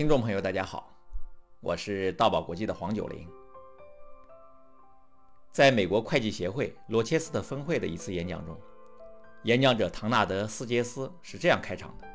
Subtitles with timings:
[0.00, 0.90] 听众朋友，大家好，
[1.60, 3.28] 我是道宝国际的黄九龄。
[5.52, 8.58] 在美国会计协会罗切斯特分会的一次演讲中，
[9.42, 12.08] 演讲者唐纳德·斯杰斯是这样开场的：“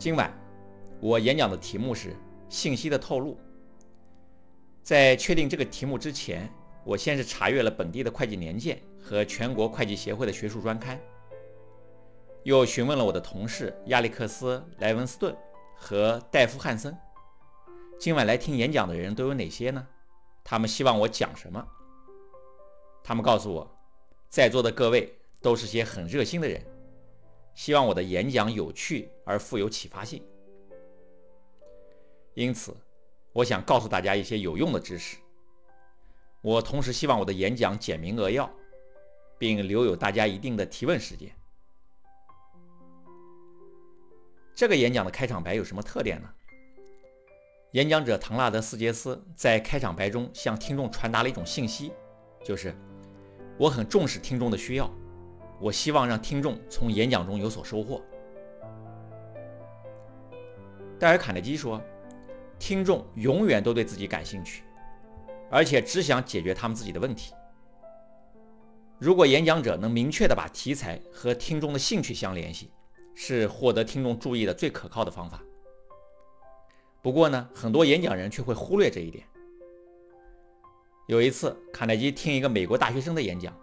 [0.00, 0.32] 今晚
[1.02, 2.16] 我演讲的题目是
[2.48, 3.38] 信息的透露。
[4.82, 6.50] 在确定这个题目之前，
[6.82, 10.98] 我先是查阅了本地的会计年鉴和全国会计协会的学术专刊，
[12.44, 15.36] 又询问了我的同事亚历克斯·莱文斯顿。”
[15.82, 16.94] 和戴夫·汉森，
[17.98, 19.84] 今晚来听演讲的人都有哪些呢？
[20.44, 21.66] 他们希望我讲什么？
[23.02, 23.68] 他们告诉我，
[24.28, 26.62] 在座的各位都是些很热心的人，
[27.54, 30.22] 希望我的演讲有趣而富有启发性。
[32.34, 32.76] 因此，
[33.32, 35.16] 我想告诉大家一些有用的知识。
[36.42, 38.48] 我同时希望我的演讲简明扼要，
[39.38, 41.34] 并留有大家一定的提问时间。
[44.54, 46.28] 这个演讲的开场白有什么特点呢？
[47.72, 51.92] 演讲者唐纳德·斯杰斯在开场白中向听众传达了一种信息，
[52.44, 52.74] 就是
[53.56, 54.90] 我很重视听众的需要，
[55.60, 58.02] 我希望让听众从演讲中有所收获。
[60.98, 61.80] 戴尔·卡内基说
[62.58, 64.64] ：“听众永远都对自己感兴趣，
[65.48, 67.32] 而且只想解决他们自己的问题。
[68.98, 72.70] 如果演讲者能明确地把题材和听众的兴趣相联系。”
[73.22, 75.42] 是获得听众注意的最可靠的方法。
[77.02, 79.22] 不过呢，很多演讲人却会忽略这一点。
[81.06, 83.54] 有一次，卡耐基听一个美国大学生的演讲，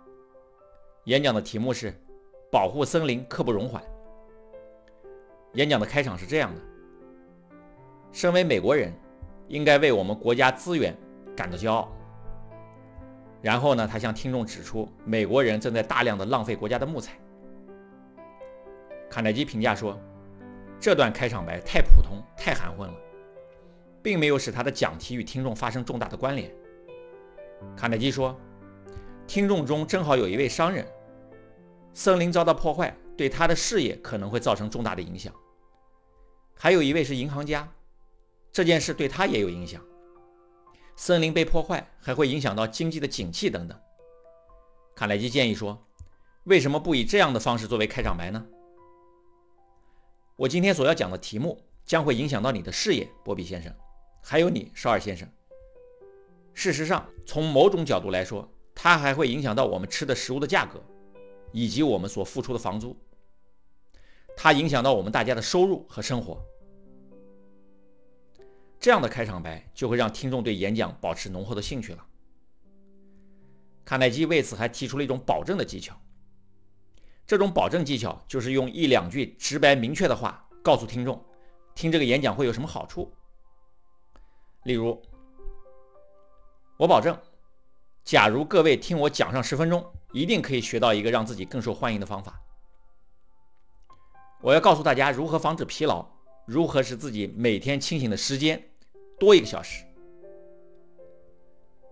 [1.05, 1.91] 演讲的题目是
[2.53, 3.81] “保护森林刻不容缓”。
[5.53, 6.61] 演讲的开场是这样的
[8.13, 8.93] ：“身为美国人，
[9.47, 10.95] 应该为我们国家资源
[11.35, 11.91] 感到骄傲。”
[13.41, 17.17] 然后呢，他向听众指出，美国人正在大量的浪费国家的木材。
[19.09, 19.99] 卡耐基评价说
[20.79, 22.95] ：“这段开场白太普通、太含混了，
[24.03, 26.53] 并没有使他的讲题与听众发生重大的关联。”
[27.75, 28.39] 卡耐基说
[29.25, 30.85] ：“听众中正好有一位商人，
[31.93, 35.31] 森林遭到破坏，对他的事业可能会造成重大的影响；
[36.53, 37.67] 还有一位是银行家，
[38.51, 39.81] 这件事对他也有影响。
[40.95, 43.79] 森林被破坏还会影响到经济的景气等等。”
[44.95, 45.87] 卡耐基建议说
[46.45, 48.45] ：“为什么不以这样的方式作为开场白呢？”
[50.37, 53.73] 我今天所要讲的题目将会影响到你的事业，波比先生，
[54.21, 55.27] 还有你，绍尔先生。
[56.53, 60.79] 事实上，从某种角度来说，它还会影响到我们吃的食物的价格，
[61.51, 62.95] 以及我们所付出的房租。
[64.35, 66.39] 它影响到我们大家的收入和生活。
[68.79, 72.05] 这样的开场白就会让听众对演讲保持浓厚的兴趣了。
[73.83, 75.99] 卡耐基为此还提出了一种保证的技巧。
[77.27, 81.21] 这种保证技巧就是用一两句直白明确的话告诉听众，
[81.75, 83.13] 听这个演讲会有什么好处。
[84.63, 85.01] 例如，
[86.77, 87.17] 我保证，
[88.05, 92.41] 假如各位听我讲上十分钟，一定可以学到一个让自己更受欢迎的方法。
[94.39, 96.07] 我要告诉大家如何防止疲劳，
[96.45, 98.69] 如何使自己每天清醒的时间
[99.19, 99.83] 多一个小时。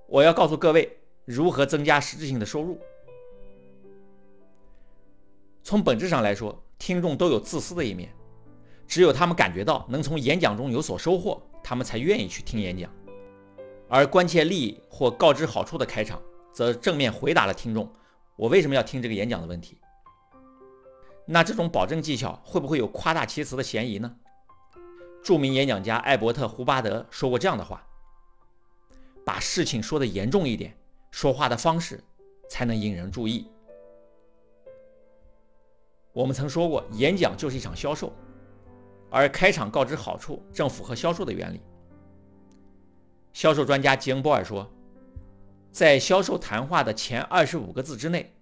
[0.07, 2.79] 我要告诉各位如何增加实质性的收入。
[5.65, 8.13] 从本质上来说，听众都有自私的一面，
[8.87, 12.87] 只有他们感觉到能从演讲中有所收获，他们才愿意去听演讲。
[13.89, 16.21] 而关切利益或告知好处的开场，
[16.53, 17.91] 则正面回答了听众
[18.37, 19.79] “我为什么要听这个演讲”的问题。
[21.25, 24.15] 那这种保证技巧会不会有夸大其词的嫌疑呢？
[25.23, 27.83] 著名演讲家艾伯特·胡巴德说过这样的话
[29.25, 30.77] ：“把事情说得严重一点，
[31.09, 32.03] 说话的方式
[32.51, 33.47] 才能引人注意。”
[36.15, 38.13] 我们曾说过，演讲就是一场销售，
[39.09, 41.59] 而开场告知好处正符合销售的原理。
[43.33, 44.65] 销售专家吉恩·波尔说，
[45.73, 48.33] 在销售谈话的前二十五个字之内，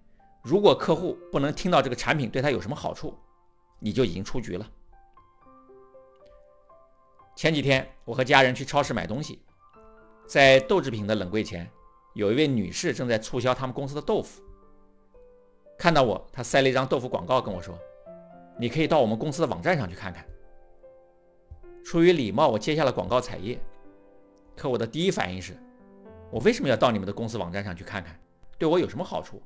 [0.44, 3.12] 如果客户不能听到这个产品对他有什么好处，
[3.80, 4.70] 你就已经出局了。
[7.34, 9.42] 前几天，我和家人去超市买东西，
[10.28, 11.68] 在豆制品的冷柜前，
[12.14, 14.40] 有一位女士正在促销他们公司的豆腐。
[15.78, 17.78] 看到我，他塞了一张豆腐广告跟我说
[18.58, 20.24] ：“你可以到我们公司的网站上去看看。”
[21.84, 23.58] 出于礼貌，我接下了广告彩页。
[24.56, 25.54] 可我的第一反应是：
[26.30, 28.18] 我为什么要到你们的公司网站上去看看？
[28.56, 29.42] 对我有什么好处？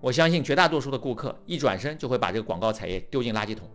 [0.00, 3.68] 我相信绝大多数的顾客一转身就会把这个广告彩页丢进垃圾桶。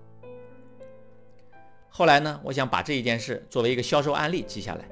[1.90, 4.86] 后来呢，我想把这一件事作为一个销售案例记下来，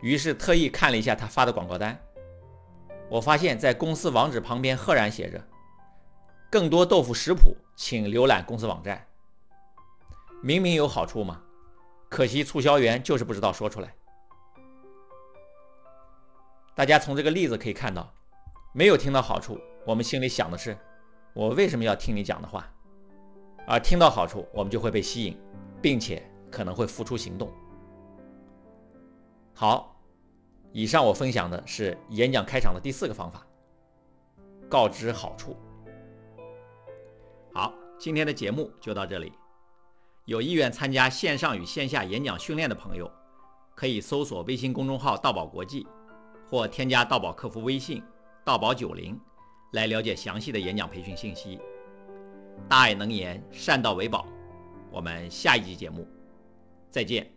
[0.00, 1.98] 于是特意看了一下他发的广告单。
[3.08, 5.42] 我发现，在公司网址旁边赫然写着
[6.50, 9.06] ：“更多豆腐食谱，请浏览公司网站。”
[10.42, 11.40] 明明有好处嘛，
[12.08, 13.94] 可惜促销员就是不知道说出来。
[16.74, 18.12] 大家从这个例子可以看到，
[18.74, 20.76] 没有听到好处，我们心里想的是，
[21.32, 22.70] 我为什么要听你讲的话？
[23.66, 25.40] 而听到好处，我们就会被吸引，
[25.80, 27.50] 并且可能会付出行动。
[29.54, 29.95] 好，
[30.76, 33.46] 以上我分享的是演讲开场的第四个方法，
[34.68, 35.56] 告知好处。
[37.54, 39.32] 好，今天的节目就到这里。
[40.26, 43.10] 有意愿参加线上与线下演讲训练的朋友，
[43.74, 45.86] 可以搜索微信公众号“道宝国际”，
[46.46, 48.02] 或添加道宝客服微信
[48.44, 49.18] “道宝九零”，
[49.72, 51.58] 来了解详细的演讲培训信息。
[52.68, 54.26] 大爱能言，善道为宝。
[54.90, 56.06] 我们下一集节目
[56.90, 57.35] 再见。